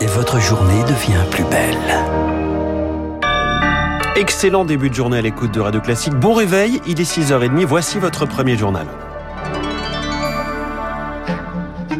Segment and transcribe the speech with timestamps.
[0.00, 1.76] et votre journée devient plus belle.
[4.16, 6.14] Excellent début de journée à l'écoute de Radio Classique.
[6.14, 8.86] Bon réveil, il est 6h30, voici votre premier journal.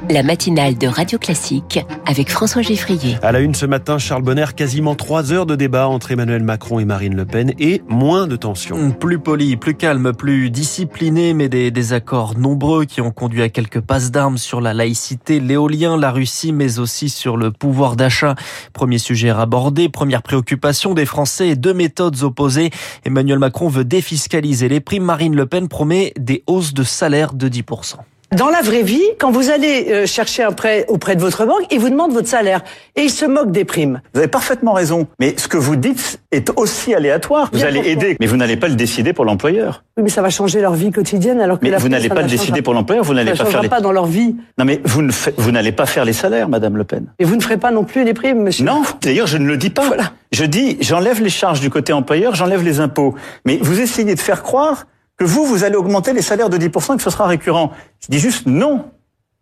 [0.08, 3.16] La matinale de Radio Classique avec François Geffrier.
[3.22, 6.78] À la une ce matin, Charles Bonner, quasiment trois heures de débat entre Emmanuel Macron
[6.78, 8.92] et Marine Le Pen et moins de tension.
[8.92, 13.80] Plus poli, plus calme, plus discipliné, mais des désaccords nombreux qui ont conduit à quelques
[13.80, 18.36] passes d'armes sur la laïcité, l'éolien, la Russie, mais aussi sur le pouvoir d'achat.
[18.72, 22.70] Premier sujet abordé, première préoccupation des Français et deux méthodes opposées.
[23.04, 25.04] Emmanuel Macron veut défiscaliser les primes.
[25.04, 27.96] Marine Le Pen promet des hausses de salaire de 10%.
[28.34, 31.62] Dans la vraie vie, quand vous allez euh, chercher un prêt auprès de votre banque,
[31.70, 32.62] ils vous demandent votre salaire
[32.96, 34.00] et ils se moquent des primes.
[34.14, 37.50] Vous avez parfaitement raison, mais ce que vous dites est aussi aléatoire.
[37.52, 39.84] Vous allez pourquoi aider, mais vous n'allez pas le décider pour l'employeur.
[39.96, 42.22] Oui, mais ça va changer leur vie quotidienne alors que Mais la vous n'allez pas
[42.22, 43.68] le décider pour l'employeur, vous n'allez pas faire les...
[43.68, 44.34] pas dans leur vie.
[44.58, 47.06] Non mais vous ne fa- vous n'allez pas faire les salaires, Madame Le Pen.
[47.20, 48.64] Et vous ne ferez pas non plus les primes, monsieur.
[48.64, 49.86] Non, d'ailleurs je ne le dis pas.
[49.86, 50.12] Voilà.
[50.32, 53.14] Je dis j'enlève les charges du côté employeur, j'enlève les impôts.
[53.44, 54.86] Mais vous essayez de faire croire
[55.16, 57.72] que vous, vous allez augmenter les salaires de 10% et que ce sera récurrent.
[58.00, 58.90] Je dis juste non.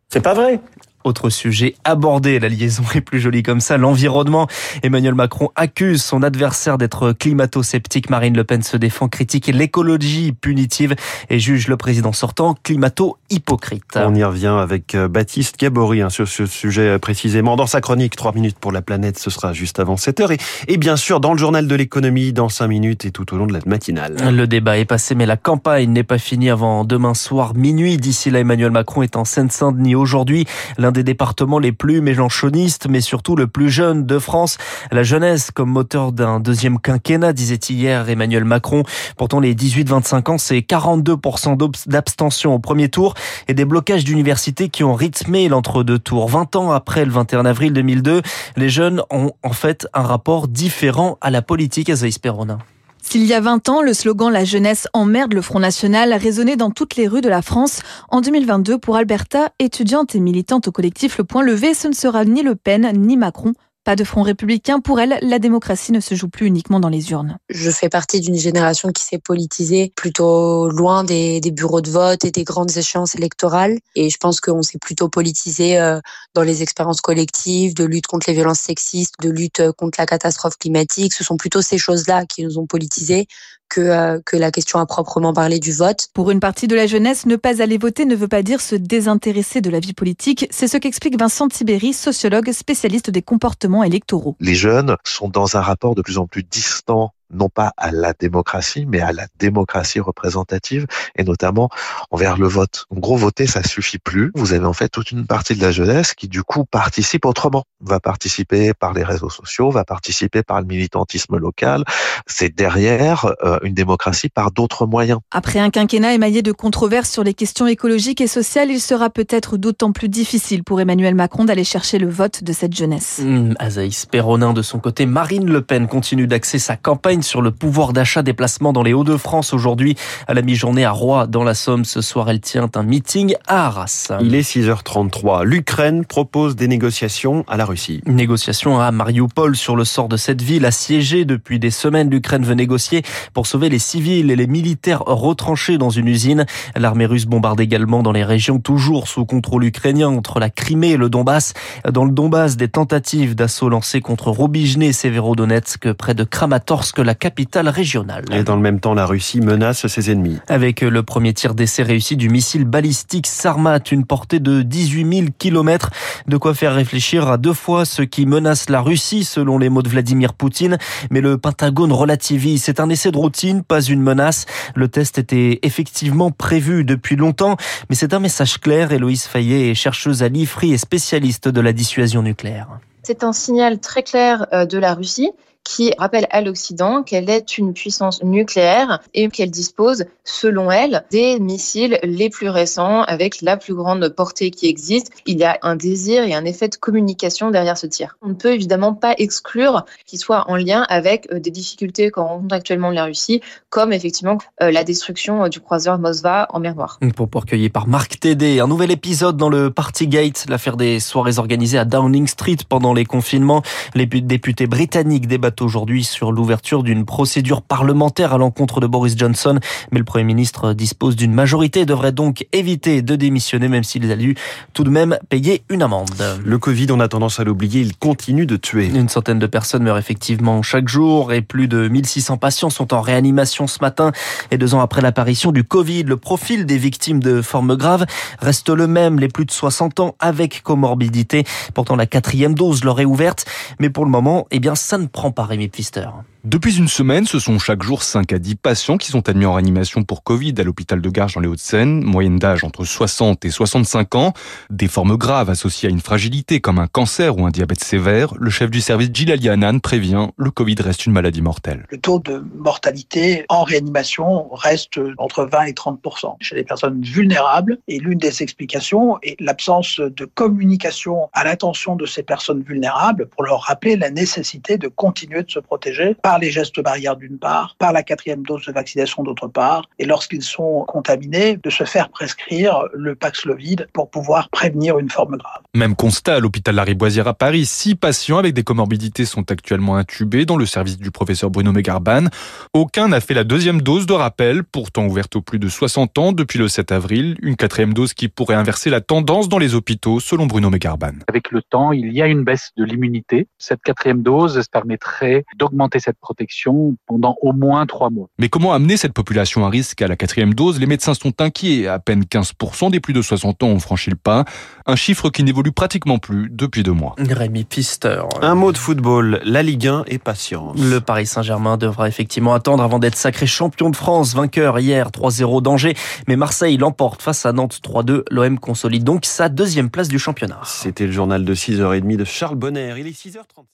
[0.09, 0.61] C'est pas vrai.
[1.05, 4.47] Autre sujet abordé, la liaison est plus jolie comme ça, l'environnement.
[4.83, 8.09] Emmanuel Macron accuse son adversaire d'être climato-sceptique.
[8.09, 10.95] Marine Le Pen se défend, critique l'écologie punitive
[11.29, 13.97] et juge le président sortant climato-hypocrite.
[13.97, 17.57] On y revient avec euh, Baptiste Gabory hein, sur ce sujet euh, précisément.
[17.57, 20.33] Dans sa chronique 3 minutes pour la planète, ce sera juste avant 7h.
[20.33, 23.37] Et, et bien sûr, dans le journal de l'économie, dans 5 minutes et tout au
[23.37, 24.17] long de la matinale.
[24.35, 27.99] Le débat est passé, mais la campagne n'est pas finie avant demain soir minuit.
[27.99, 30.47] D'ici là, Emmanuel Macron est en Seine-Saint-Denis aujourd'hui,
[30.79, 34.57] l'un des départements les plus mélanchonistes, mais surtout le plus jeune de France.
[34.91, 38.85] La jeunesse comme moteur d'un deuxième quinquennat, disait hier Emmanuel Macron.
[39.19, 43.13] Pourtant, les 18-25 ans, c'est 42% d'obs- d'abstention au premier tour
[43.49, 46.31] et des blocages d'universités qui ont rythmé l'entre-deux tours.
[46.31, 48.23] 20 ans après le 21 avril 2002,
[48.57, 52.59] les jeunes ont en fait un rapport différent à la politique, Azaïs Perronin.
[53.07, 56.71] S'il y a 20 ans, le slogan La jeunesse emmerde le Front National résonnait dans
[56.71, 57.81] toutes les rues de la France.
[58.09, 62.25] En 2022, pour Alberta, étudiante et militante au collectif Le Point Levé, ce ne sera
[62.25, 63.53] ni Le Pen ni Macron.
[63.85, 64.81] Pas de front républicain.
[64.81, 67.37] Pour elle, la démocratie ne se joue plus uniquement dans les urnes.
[67.51, 72.31] Je fais partie d'une génération qui s'est politisée plutôt loin des, bureaux de vote et
[72.31, 73.79] des grandes échéances électorales.
[73.95, 76.01] Et je pense qu'on s'est plutôt politisé euh,
[76.35, 80.07] dans les expériences collectives, de lutte contre les violences sexistes, de lutte euh, contre la
[80.07, 81.13] catastrophe climatique.
[81.13, 83.27] Ce sont plutôt ces choses-là qui nous ont politisés
[83.69, 86.09] que, euh, que la question à proprement parler du vote.
[86.15, 88.75] Pour une partie de la jeunesse, ne pas aller voter ne veut pas dire se
[88.75, 90.47] désintéresser de la vie politique.
[90.51, 94.37] C'est ce qu'explique Vincent Tibéry, sociologue spécialiste des comportements électoraux.
[94.41, 98.13] les jeunes sont dans un rapport de plus en plus distant non pas à la
[98.13, 100.87] démocratie, mais à la démocratie représentative,
[101.17, 101.69] et notamment
[102.11, 102.87] envers le vote.
[102.91, 104.31] En gros, voter, ça suffit plus.
[104.35, 107.65] Vous avez en fait toute une partie de la jeunesse qui, du coup, participe autrement.
[107.81, 111.85] Va participer par les réseaux sociaux, va participer par le militantisme local.
[112.27, 115.21] C'est derrière euh, une démocratie par d'autres moyens.
[115.31, 119.57] Après un quinquennat émaillé de controverses sur les questions écologiques et sociales, il sera peut-être
[119.57, 123.21] d'autant plus difficile pour Emmanuel Macron d'aller chercher le vote de cette jeunesse.
[123.23, 127.51] Mmh, Azaïs Perronin, de son côté, Marine Le Pen continue d'axer sa campagne sur le
[127.51, 129.97] pouvoir d'achat des placements dans les Hauts-de-France aujourd'hui.
[130.27, 133.67] À la mi-journée à Roy, dans la Somme, ce soir, elle tient un meeting à
[133.67, 134.13] Arras.
[134.21, 135.45] Il est 6h33.
[135.45, 138.01] L'Ukraine propose des négociations à la Russie.
[138.07, 142.11] Une négociation à Mariupol sur le sort de cette ville assiégée depuis des semaines.
[142.11, 146.47] L'Ukraine veut négocier pour sauver les civils et les militaires retranchés dans une usine.
[146.77, 150.97] L'armée russe bombarde également dans les régions toujours sous contrôle ukrainien entre la Crimée et
[150.97, 151.55] le Donbass.
[151.91, 157.15] Dans le Donbass, des tentatives d'assaut lancées contre Robijne et Severodonetsk près de Kramatorsk, la
[157.15, 158.25] capitale régionale.
[158.33, 160.39] Et dans le même temps, la Russie menace ses ennemis.
[160.49, 165.27] Avec le premier tir d'essai réussi du missile balistique Sarmat, une portée de 18 000
[165.39, 165.91] kilomètres.
[166.27, 169.83] De quoi faire réfléchir à deux fois ce qui menace la Russie, selon les mots
[169.83, 170.79] de Vladimir Poutine.
[171.11, 172.65] Mais le Pentagone relativise.
[172.65, 174.47] C'est un essai de routine, pas une menace.
[174.75, 177.57] Le test était effectivement prévu depuis longtemps,
[177.89, 178.93] mais c'est un message clair.
[178.93, 182.69] Héloïse Fayet est chercheuse à l'IFRI et spécialiste de la dissuasion nucléaire.
[183.03, 185.31] C'est un signal très clair euh, de la Russie
[185.65, 191.41] qui rappelle à l'Occident qu'elle est une puissance nucléaire et qu'elle dispose, selon elle, des
[191.41, 195.11] missiles les plus récents avec la plus grande portée qui existe.
[195.27, 198.17] Il y a un désir et un effet de communication derrière ce tir.
[198.23, 202.27] On ne peut évidemment pas exclure qu'il soit en lien avec euh, des difficultés qu'en
[202.27, 203.41] rencontre actuellement la Russie,
[203.71, 206.99] comme effectivement euh, la destruction euh, du croiseur Moskva en mer Noire.
[207.17, 211.79] Pour recueilli par Marc Tédé, un nouvel épisode dans le Partygate, l'affaire des soirées organisées
[211.79, 213.63] à Downing Street pendant les confinements.
[213.95, 219.59] Les députés britanniques débattent aujourd'hui sur l'ouverture d'une procédure parlementaire à l'encontre de Boris Johnson,
[219.93, 224.11] mais le Premier ministre dispose d'une majorité et devrait donc éviter de démissionner, même s'il
[224.11, 224.37] a dû
[224.73, 226.11] tout de même payer une amende.
[226.45, 228.87] Le Covid, on a tendance à l'oublier, il continue de tuer.
[228.87, 233.01] Une centaine de personnes meurent effectivement chaque jour et plus de 1600 patients sont en
[233.01, 234.13] réanimation ce matin.
[234.51, 238.07] Et deux ans après l'apparition du Covid, le profil des victimes de formes graves
[238.41, 241.45] reste le même, les plus de 60 ans avec comorbidité.
[241.75, 243.47] Pourtant, la quatrième dose leur est ouverte,
[243.81, 246.09] mais pour le moment, eh bien, ça ne prend pas Rémi Pfister.
[246.45, 249.55] Depuis une semaine, ce sont chaque jour 5 à 10 patients qui sont admis en
[249.55, 253.51] réanimation pour Covid à l'hôpital de Garges dans les Hauts-de-Seine, moyenne d'âge entre 60 et
[253.51, 254.35] 65 ans.
[254.69, 258.51] Des formes graves associées à une fragilité comme un cancer ou un diabète sévère, le
[258.51, 261.87] chef du service Gilali Hanan prévient, le Covid reste une maladie mortelle.
[261.89, 267.79] Le taux de mortalité en réanimation reste entre 20 et 30% chez les personnes vulnérables
[267.89, 273.45] et l'une des explications est l'absence de communication à l'attention de ces personnes vulnérables pour
[273.45, 277.93] leur rappeler la nécessité de continuer de se protéger les gestes barrières d'une part, par
[277.93, 282.85] la quatrième dose de vaccination d'autre part, et lorsqu'ils sont contaminés, de se faire prescrire
[282.93, 285.63] le Paxlovid pour pouvoir prévenir une forme grave.
[285.75, 287.67] Même constat à l'hôpital Lariboisière à Paris.
[287.67, 292.25] Six patients avec des comorbidités sont actuellement intubés dans le service du professeur Bruno Megarban.
[292.73, 296.33] Aucun n'a fait la deuxième dose de rappel, pourtant ouverte aux plus de 60 ans
[296.33, 297.37] depuis le 7 avril.
[297.43, 301.13] Une quatrième dose qui pourrait inverser la tendance dans les hôpitaux, selon Bruno Megarban.
[301.29, 303.49] Avec le temps, il y a une baisse de l'immunité.
[303.59, 308.29] Cette quatrième dose permettrait d'augmenter cette protection pendant au moins trois mois.
[308.39, 310.81] Mais comment amener cette population à risque à la quatrième dose?
[310.81, 311.87] Les médecins sont inquiets.
[311.87, 314.45] À peine 15% des plus de 60 ans ont franchi le pas.
[314.87, 317.15] Un chiffre qui n'évolue pratiquement plus depuis deux mois.
[317.19, 318.23] Rémi Pister.
[318.41, 319.41] Un mot de football.
[319.45, 320.79] La Ligue 1 est patience.
[320.81, 324.35] Le Paris Saint-Germain devra effectivement attendre avant d'être sacré champion de France.
[324.35, 325.95] Vainqueur hier 3-0 d'Angers.
[326.27, 328.23] Mais Marseille l'emporte face à Nantes 3-2.
[328.31, 330.61] L'OM consolide donc sa deuxième place du championnat.
[330.65, 332.95] C'était le journal de 6h30 de Charles Bonner.
[332.99, 333.67] Il est 6h30.